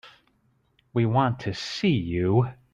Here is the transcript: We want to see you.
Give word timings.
We 0.93 1.05
want 1.05 1.41
to 1.41 1.53
see 1.53 1.91
you. 1.91 2.47